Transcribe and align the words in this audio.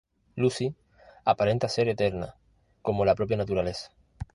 Lucy 0.35 0.73
aparenta 1.25 1.69
ser 1.69 1.87
eterna, 1.87 2.33
como 2.81 3.05
la 3.05 3.13
propia 3.13 3.37
naturaleza. 3.37 3.91